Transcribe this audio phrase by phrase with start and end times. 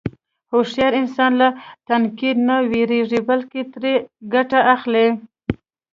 [0.51, 1.47] هوښیار انسان له
[1.87, 3.93] تنقیده نه وېرېږي، بلکې ترې
[4.33, 5.07] ګټه اخلي.